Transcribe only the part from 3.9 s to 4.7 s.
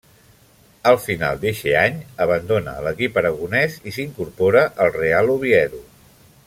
i s'incorpora